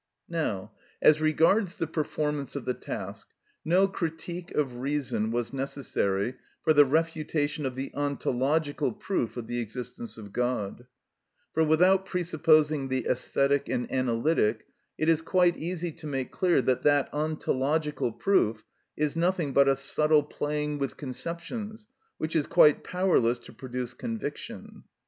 [0.29, 3.27] Now, as regards the performance of the task,
[3.63, 9.59] no critique of reason was necessary for the refutation of the ontological proof of the
[9.59, 10.87] existence of God;
[11.53, 14.65] for without presupposing the æsthetic and analytic,
[14.97, 18.63] it is quite easy to make clear that that ontological proof
[18.97, 21.85] is nothing but a subtle playing with conceptions
[22.17, 24.83] which is quite powerless to produce conviction.